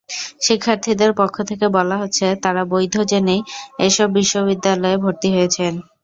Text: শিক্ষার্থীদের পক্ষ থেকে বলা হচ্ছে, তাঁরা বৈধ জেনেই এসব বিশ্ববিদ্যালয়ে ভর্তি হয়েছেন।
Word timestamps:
শিক্ষার্থীদের 0.41 1.11
পক্ষ 1.17 1.35
থেকে 1.49 1.65
বলা 1.77 1.95
হচ্ছে, 1.97 2.25
তাঁরা 2.43 2.63
বৈধ 2.71 2.95
জেনেই 3.11 3.41
এসব 3.79 4.07
বিশ্ববিদ্যালয়ে 4.17 5.01
ভর্তি 5.03 5.27
হয়েছেন। 5.35 5.73